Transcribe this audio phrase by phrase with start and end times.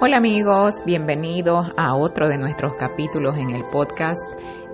[0.00, 4.22] Hola amigos, bienvenidos a otro de nuestros capítulos en el podcast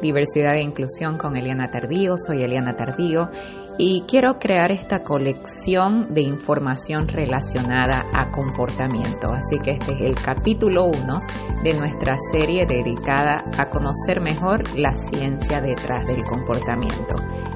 [0.03, 2.17] Diversidad e Inclusión con Eliana Tardío.
[2.19, 3.31] Soy Eliana Tardío
[3.79, 9.31] y quiero crear esta colección de información relacionada a comportamiento.
[9.31, 11.21] Así que este es el capítulo 1
[11.63, 17.15] de nuestra serie dedicada a conocer mejor la ciencia detrás del comportamiento.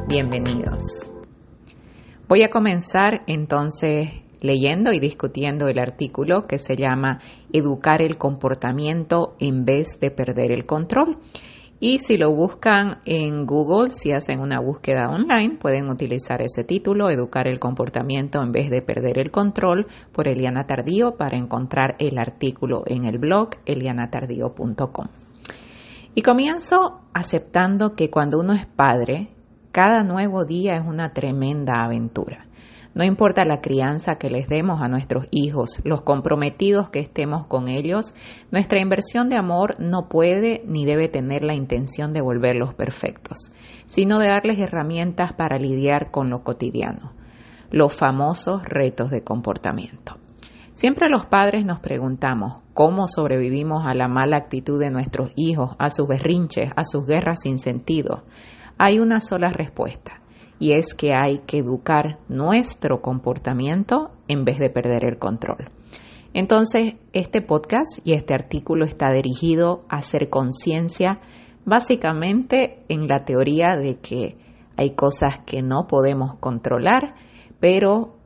[0.08, 0.82] Bienvenidos.
[2.28, 4.08] Voy a comenzar entonces
[4.40, 7.20] leyendo y discutiendo el artículo que se llama
[7.52, 11.18] Educar el comportamiento en vez de perder el control.
[11.80, 17.08] Y si lo buscan en Google, si hacen una búsqueda online, pueden utilizar ese título,
[17.08, 22.18] Educar el comportamiento en vez de perder el control, por Eliana Tardío, para encontrar el
[22.18, 25.06] artículo en el blog elianatardío.com.
[26.16, 29.28] Y comienzo aceptando que cuando uno es padre,
[29.70, 32.47] cada nuevo día es una tremenda aventura.
[32.98, 37.68] No importa la crianza que les demos a nuestros hijos, los comprometidos que estemos con
[37.68, 38.12] ellos,
[38.50, 43.52] nuestra inversión de amor no puede ni debe tener la intención de volverlos perfectos,
[43.86, 47.12] sino de darles herramientas para lidiar con lo cotidiano,
[47.70, 50.16] los famosos retos de comportamiento.
[50.74, 55.90] Siempre los padres nos preguntamos cómo sobrevivimos a la mala actitud de nuestros hijos, a
[55.90, 58.24] sus berrinches, a sus guerras sin sentido.
[58.76, 60.17] Hay una sola respuesta
[60.58, 65.70] y es que hay que educar nuestro comportamiento en vez de perder el control.
[66.34, 71.20] Entonces, este podcast y este artículo está dirigido a hacer conciencia
[71.64, 74.36] básicamente en la teoría de que
[74.76, 77.14] hay cosas que no podemos controlar,
[77.60, 78.16] pero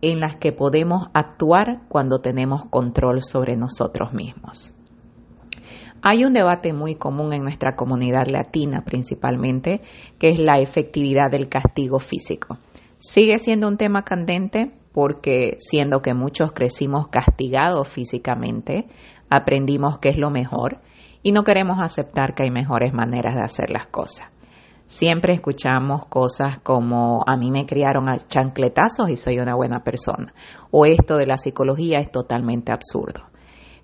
[0.00, 4.72] en las que podemos actuar cuando tenemos control sobre nosotros mismos.
[6.00, 9.80] Hay un debate muy común en nuestra comunidad latina principalmente,
[10.18, 12.58] que es la efectividad del castigo físico.
[12.98, 18.86] Sigue siendo un tema candente porque siendo que muchos crecimos castigados físicamente,
[19.28, 20.78] aprendimos que es lo mejor
[21.22, 24.28] y no queremos aceptar que hay mejores maneras de hacer las cosas.
[24.86, 30.32] Siempre escuchamos cosas como a mí me criaron a chancletazos y soy una buena persona
[30.70, 33.24] o esto de la psicología es totalmente absurdo.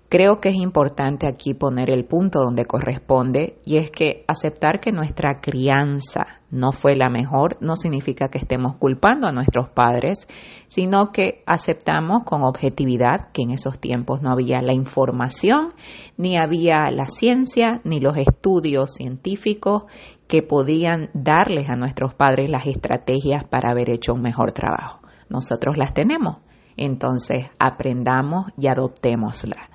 [0.07, 4.91] Creo que es importante aquí poner el punto donde corresponde y es que aceptar que
[4.91, 10.27] nuestra crianza no fue la mejor no significa que estemos culpando a nuestros padres,
[10.67, 15.73] sino que aceptamos con objetividad que en esos tiempos no había la información,
[16.17, 19.85] ni había la ciencia, ni los estudios científicos
[20.27, 25.01] que podían darles a nuestros padres las estrategias para haber hecho un mejor trabajo.
[25.29, 26.37] Nosotros las tenemos,
[26.77, 29.74] entonces aprendamos y adoptémoslas.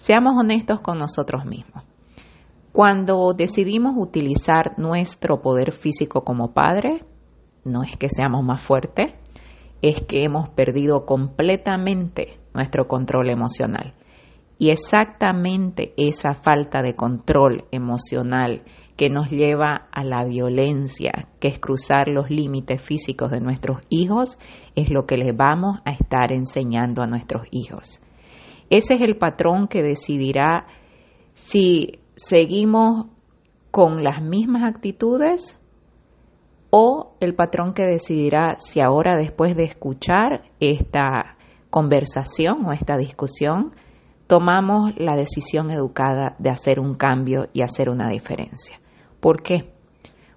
[0.00, 1.84] Seamos honestos con nosotros mismos.
[2.72, 7.04] Cuando decidimos utilizar nuestro poder físico como padre,
[7.64, 9.12] no es que seamos más fuertes,
[9.82, 13.92] es que hemos perdido completamente nuestro control emocional.
[14.56, 18.62] Y exactamente esa falta de control emocional
[18.96, 24.38] que nos lleva a la violencia, que es cruzar los límites físicos de nuestros hijos,
[24.74, 28.00] es lo que les vamos a estar enseñando a nuestros hijos.
[28.70, 30.66] Ese es el patrón que decidirá
[31.32, 33.06] si seguimos
[33.70, 35.58] con las mismas actitudes
[36.70, 41.36] o el patrón que decidirá si ahora después de escuchar esta
[41.68, 43.72] conversación o esta discusión
[44.26, 48.80] tomamos la decisión educada de hacer un cambio y hacer una diferencia.
[49.18, 49.72] ¿Por qué?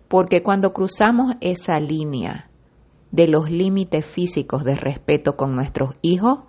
[0.07, 2.50] Porque cuando cruzamos esa línea
[3.11, 6.39] de los límites físicos de respeto con nuestros hijos,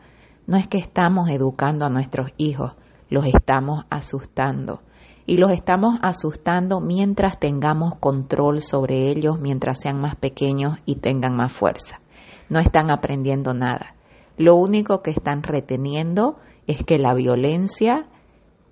[0.47, 2.75] no es que estamos educando a nuestros hijos,
[3.09, 4.81] los estamos asustando.
[5.27, 11.35] Y los estamos asustando mientras tengamos control sobre ellos, mientras sean más pequeños y tengan
[11.35, 12.01] más fuerza.
[12.51, 13.95] No están aprendiendo nada.
[14.37, 18.07] Lo único que están reteniendo es que la violencia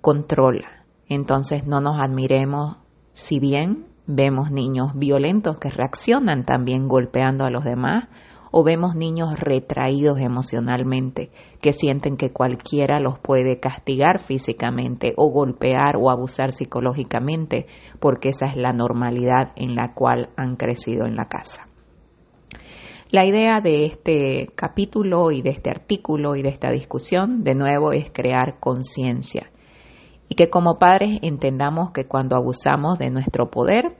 [0.01, 0.85] controla.
[1.09, 2.77] Entonces no nos admiremos
[3.13, 8.09] si bien vemos niños violentos que reaccionan también golpeando a los demás
[8.55, 15.95] o vemos niños retraídos emocionalmente que sienten que cualquiera los puede castigar físicamente o golpear
[15.99, 17.65] o abusar psicológicamente
[17.99, 21.67] porque esa es la normalidad en la cual han crecido en la casa.
[23.09, 27.91] La idea de este capítulo y de este artículo y de esta discusión, de nuevo,
[27.91, 29.51] es crear conciencia
[30.29, 33.97] y que como padres entendamos que cuando abusamos de nuestro poder,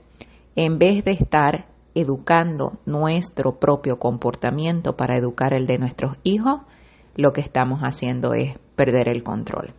[0.54, 6.60] en vez de estar educando nuestro propio comportamiento para educar el de nuestros hijos,
[7.16, 9.72] lo que estamos haciendo es perder el control.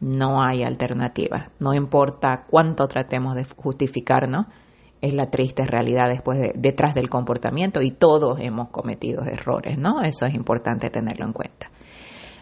[0.00, 1.50] No hay alternativa.
[1.58, 4.46] No importa cuánto tratemos de justificarnos,
[5.00, 10.02] es la triste realidad después de, detrás del comportamiento y todos hemos cometido errores, ¿no?
[10.02, 11.70] Eso es importante tenerlo en cuenta.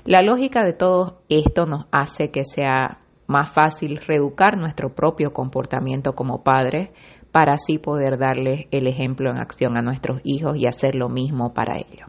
[0.05, 6.15] La lógica de todo esto nos hace que sea más fácil reeducar nuestro propio comportamiento
[6.15, 6.91] como padres
[7.33, 11.55] para así poder darles el ejemplo en acción a nuestros hijos y hacer lo mismo
[11.55, 12.09] para ellos.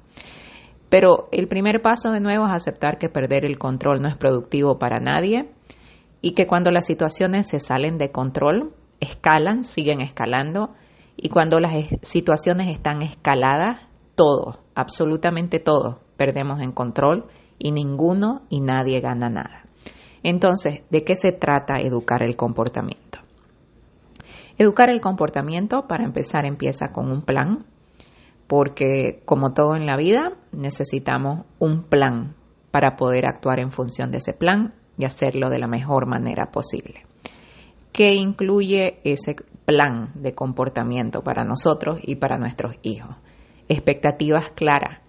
[0.89, 4.77] Pero el primer paso de nuevo es aceptar que perder el control no es productivo
[4.77, 5.49] para nadie
[6.21, 10.75] y que cuando las situaciones se salen de control, escalan, siguen escalando
[11.15, 13.81] y cuando las situaciones están escaladas,
[14.15, 17.25] todos, absolutamente todos, perdemos en control
[17.57, 19.65] y ninguno y nadie gana nada.
[20.21, 23.02] Entonces, ¿de qué se trata educar el comportamiento?
[24.57, 27.65] Educar el comportamiento, para empezar, empieza con un plan,
[28.47, 32.35] porque como todo en la vida, necesitamos un plan
[32.71, 37.03] para poder actuar en función de ese plan y hacerlo de la mejor manera posible.
[37.91, 39.35] ¿Qué incluye ese
[39.65, 43.15] plan de comportamiento para nosotros y para nuestros hijos?
[43.69, 44.99] Expectativas claras.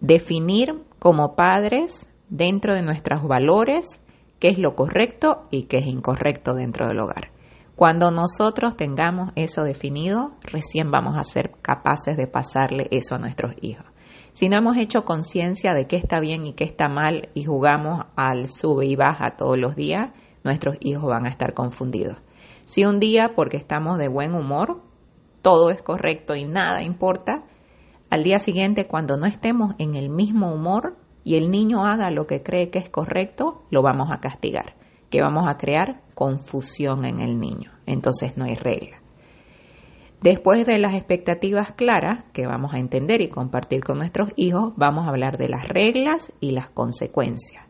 [0.00, 4.00] Definir como padres dentro de nuestros valores
[4.38, 7.30] qué es lo correcto y qué es incorrecto dentro del hogar.
[7.78, 13.54] Cuando nosotros tengamos eso definido, recién vamos a ser capaces de pasarle eso a nuestros
[13.60, 13.86] hijos.
[14.32, 18.06] Si no hemos hecho conciencia de qué está bien y qué está mal y jugamos
[18.16, 20.10] al sube y baja todos los días,
[20.42, 22.16] nuestros hijos van a estar confundidos.
[22.64, 24.82] Si un día, porque estamos de buen humor,
[25.40, 27.44] todo es correcto y nada importa,
[28.10, 32.26] al día siguiente, cuando no estemos en el mismo humor y el niño haga lo
[32.26, 34.77] que cree que es correcto, lo vamos a castigar
[35.10, 37.72] que vamos a crear confusión en el niño.
[37.86, 38.98] Entonces no hay regla.
[40.20, 45.06] Después de las expectativas claras que vamos a entender y compartir con nuestros hijos, vamos
[45.06, 47.64] a hablar de las reglas y las consecuencias.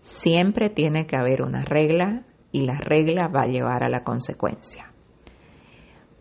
[0.00, 4.92] Siempre tiene que haber una regla y la regla va a llevar a la consecuencia.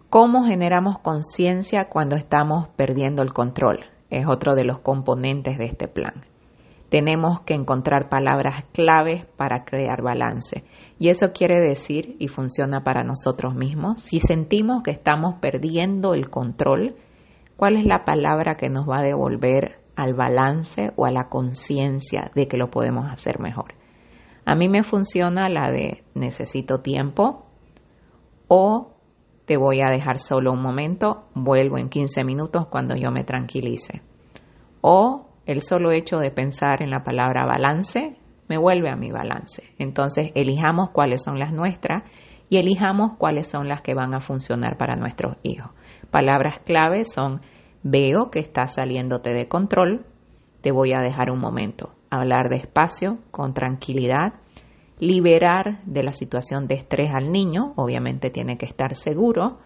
[0.09, 3.80] ¿Cómo generamos conciencia cuando estamos perdiendo el control?
[4.12, 6.32] Es otro de los componentes de este plan
[6.94, 10.63] tenemos que encontrar palabras claves para crear balance.
[11.00, 16.30] Y eso quiere decir, y funciona para nosotros mismos, si sentimos que estamos perdiendo el
[16.30, 16.95] control,
[17.57, 22.30] ¿cuál es la palabra que nos va a devolver al balance o a la conciencia
[22.36, 23.74] de que lo podemos hacer mejor?
[24.45, 27.48] A mí me funciona la de necesito tiempo
[28.48, 28.94] o
[29.45, 34.04] te voy a dejar solo un momento, vuelvo en 15 minutos cuando yo me tranquilice.
[34.81, 38.18] O el solo hecho de pensar en la palabra balance
[38.48, 39.63] me vuelve a mi balance.
[39.78, 42.04] Entonces, elijamos cuáles son las nuestras
[42.50, 45.72] y elijamos cuáles son las que van a funcionar para nuestros hijos.
[46.12, 47.42] Palabras clave son
[47.84, 50.06] veo que estás saliéndote de control,
[50.62, 51.94] te voy a dejar un momento.
[52.10, 54.36] Hablar despacio, con tranquilidad,
[55.00, 59.60] liberar de la situación de estrés al niño, obviamente tiene que estar seguro,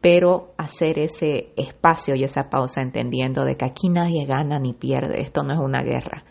[0.00, 5.20] pero hacer ese espacio y esa pausa entendiendo de que aquí nadie gana ni pierde,
[5.20, 6.24] esto no es una guerra,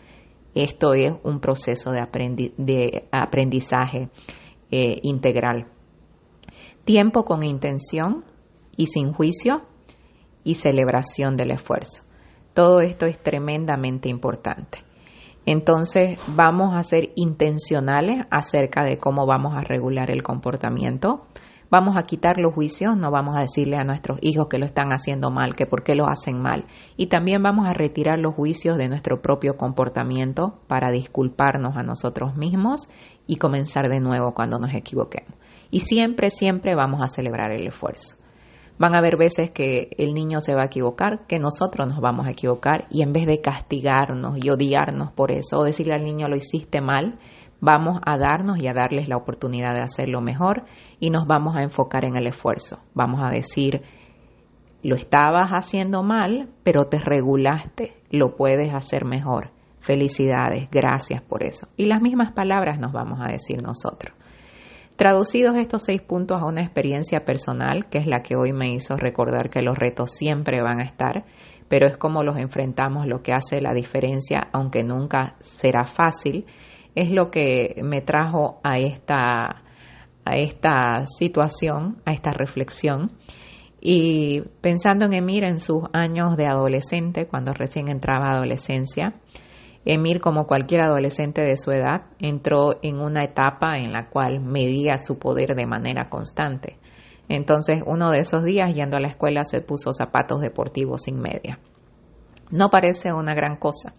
[0.54, 4.08] esto es un proceso de, aprendizaje
[4.70, 5.68] eh, integral.
[6.84, 8.24] Tiempo con intención
[8.76, 9.62] y sin juicio
[10.42, 12.02] y celebración del esfuerzo.
[12.54, 14.78] Todo esto es tremendamente importante.
[15.46, 21.26] Entonces vamos a ser intencionales acerca de cómo vamos a regular el comportamiento
[21.70, 24.92] Vamos a quitar los juicios, no vamos a decirle a nuestros hijos que lo están
[24.92, 26.64] haciendo mal, que por qué lo hacen mal.
[26.96, 32.34] Y también vamos a retirar los juicios de nuestro propio comportamiento para disculparnos a nosotros
[32.36, 32.88] mismos
[33.28, 35.38] y comenzar de nuevo cuando nos equivoquemos.
[35.70, 38.16] Y siempre, siempre vamos a celebrar el esfuerzo.
[38.80, 42.26] Van a haber veces que el niño se va a equivocar, que nosotros nos vamos
[42.26, 46.28] a equivocar y en vez de castigarnos y odiarnos por eso o decirle al niño
[46.28, 47.18] lo hiciste mal,
[47.60, 50.64] vamos a darnos y a darles la oportunidad de hacerlo mejor
[50.98, 52.80] y nos vamos a enfocar en el esfuerzo.
[52.94, 53.82] Vamos a decir,
[54.82, 59.50] lo estabas haciendo mal, pero te regulaste, lo puedes hacer mejor.
[59.78, 61.68] Felicidades, gracias por eso.
[61.76, 64.14] Y las mismas palabras nos vamos a decir nosotros.
[64.96, 68.96] Traducidos estos seis puntos a una experiencia personal, que es la que hoy me hizo
[68.96, 71.24] recordar que los retos siempre van a estar,
[71.68, 76.44] pero es como los enfrentamos lo que hace la diferencia, aunque nunca será fácil,
[76.94, 79.62] es lo que me trajo a esta,
[80.24, 83.12] a esta situación, a esta reflexión.
[83.80, 89.14] Y pensando en Emir en sus años de adolescente, cuando recién entraba a adolescencia,
[89.86, 94.98] Emir, como cualquier adolescente de su edad, entró en una etapa en la cual medía
[94.98, 96.78] su poder de manera constante.
[97.28, 101.60] Entonces, uno de esos días, yendo a la escuela, se puso zapatos deportivos sin media.
[102.50, 103.94] No parece una gran cosa,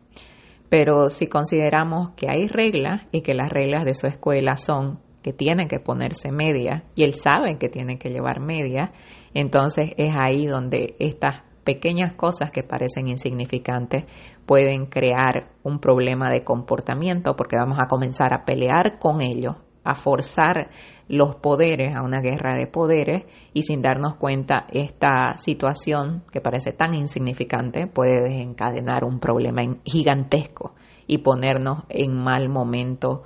[0.71, 5.33] pero si consideramos que hay reglas y que las reglas de su escuela son que
[5.33, 8.93] tiene que ponerse media y él sabe que tiene que llevar media,
[9.33, 14.05] entonces es ahí donde estas pequeñas cosas que parecen insignificantes
[14.45, 19.95] pueden crear un problema de comportamiento porque vamos a comenzar a pelear con ellos, a
[19.95, 20.69] forzar
[21.07, 26.71] los poderes a una guerra de poderes y sin darnos cuenta esta situación que parece
[26.71, 30.75] tan insignificante puede desencadenar un problema gigantesco
[31.07, 33.23] y ponernos en mal momento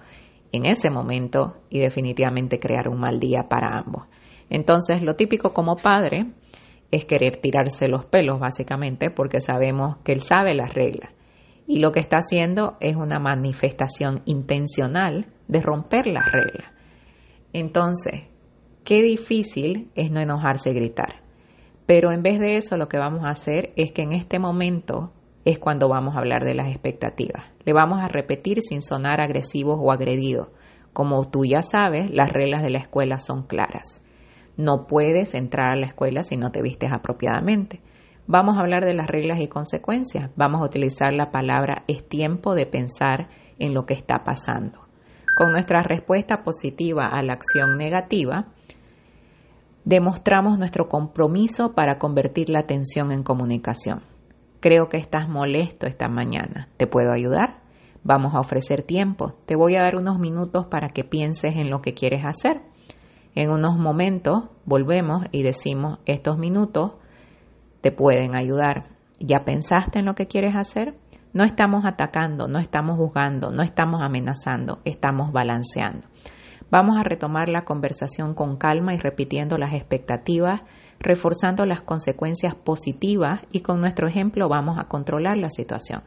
[0.56, 4.06] en ese momento y definitivamente crear un mal día para ambos.
[4.50, 6.32] Entonces, lo típico como padre
[6.92, 11.12] es querer tirarse los pelos, básicamente, porque sabemos que él sabe las reglas.
[11.68, 16.72] Y lo que está haciendo es una manifestación intencional de romper las reglas.
[17.54, 18.24] Entonces,
[18.84, 21.22] qué difícil es no enojarse y gritar.
[21.86, 25.14] Pero en vez de eso, lo que vamos a hacer es que en este momento
[25.46, 27.52] es cuando vamos a hablar de las expectativas.
[27.64, 30.48] Le vamos a repetir sin sonar agresivos o agredidos.
[30.92, 34.02] Como tú ya sabes, las reglas de la escuela son claras.
[34.58, 37.82] No puedes entrar a la escuela si no te vistes apropiadamente.
[38.26, 40.32] Vamos a hablar de las reglas y consecuencias.
[40.36, 43.28] Vamos a utilizar la palabra es tiempo de pensar
[43.60, 44.85] en lo que está pasando.
[45.36, 48.54] Con nuestra respuesta positiva a la acción negativa,
[49.84, 54.04] demostramos nuestro compromiso para convertir la atención en comunicación.
[54.62, 56.70] Creo que estás molesto esta mañana.
[56.78, 57.60] ¿Te puedo ayudar?
[58.02, 59.34] Vamos a ofrecer tiempo.
[59.46, 62.62] Te voy a dar unos minutos para que pienses en lo que quieres hacer.
[63.36, 66.94] En unos momentos volvemos y decimos, estos minutos
[67.82, 68.86] te pueden ayudar.
[69.20, 70.96] ¿Ya pensaste en lo que quieres hacer?
[71.36, 76.08] No estamos atacando, no estamos juzgando, no estamos amenazando, estamos balanceando.
[76.72, 80.62] Vamos a retomar la conversación con calma y repitiendo las expectativas,
[80.98, 86.04] reforzando las consecuencias positivas y con nuestro ejemplo vamos a controlar la situación.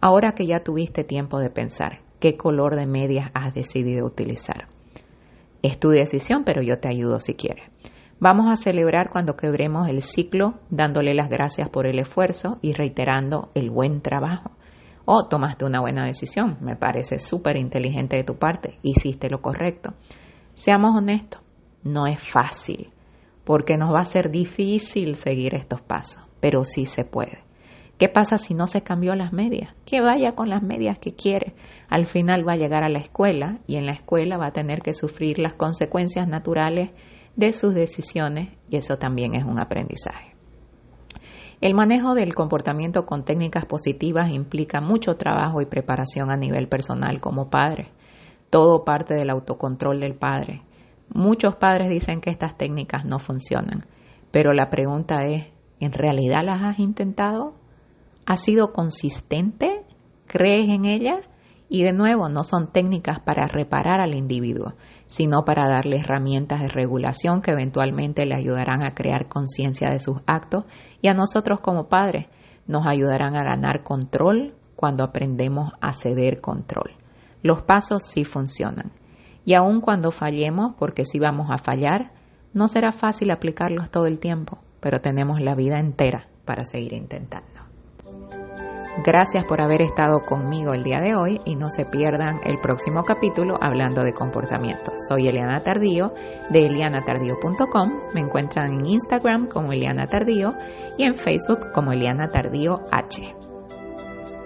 [0.00, 4.68] Ahora que ya tuviste tiempo de pensar, ¿qué color de medias has decidido utilizar?
[5.62, 7.64] Es tu decisión, pero yo te ayudo si quieres.
[8.20, 13.50] Vamos a celebrar cuando quebremos el ciclo, dándole las gracias por el esfuerzo y reiterando
[13.54, 14.52] el buen trabajo.
[15.04, 19.94] O tomaste una buena decisión, me parece súper inteligente de tu parte, hiciste lo correcto.
[20.54, 21.40] Seamos honestos,
[21.82, 22.90] no es fácil,
[23.44, 27.44] porque nos va a ser difícil seguir estos pasos, pero sí se puede.
[28.00, 29.74] ¿Qué pasa si no se cambió las medias?
[29.84, 31.52] Que vaya con las medias que quiere.
[31.90, 34.80] Al final va a llegar a la escuela y en la escuela va a tener
[34.80, 36.92] que sufrir las consecuencias naturales
[37.36, 40.29] de sus decisiones y eso también es un aprendizaje.
[41.60, 47.20] El manejo del comportamiento con técnicas positivas implica mucho trabajo y preparación a nivel personal
[47.20, 47.88] como padre.
[48.48, 50.62] Todo parte del autocontrol del padre.
[51.12, 53.84] Muchos padres dicen que estas técnicas no funcionan,
[54.30, 57.52] pero la pregunta es, ¿en realidad las has intentado?
[58.24, 59.82] ¿Has sido consistente?
[60.26, 61.20] ¿Crees en ella?
[61.72, 64.74] Y de nuevo, no son técnicas para reparar al individuo,
[65.06, 70.18] sino para darle herramientas de regulación que eventualmente le ayudarán a crear conciencia de sus
[70.26, 70.64] actos
[71.00, 72.26] y a nosotros como padres
[72.66, 76.90] nos ayudarán a ganar control cuando aprendemos a ceder control.
[77.40, 78.90] Los pasos sí funcionan.
[79.44, 82.10] Y aun cuando fallemos, porque si vamos a fallar,
[82.52, 87.60] no será fácil aplicarlos todo el tiempo, pero tenemos la vida entera para seguir intentando.
[88.98, 93.04] Gracias por haber estado conmigo el día de hoy y no se pierdan el próximo
[93.04, 94.92] capítulo hablando de comportamiento.
[95.08, 96.12] Soy Eliana Tardío
[96.50, 97.92] de elianatardío.com.
[98.14, 100.54] Me encuentran en Instagram como Eliana Tardío
[100.98, 103.49] y en Facebook como Eliana Tardío H.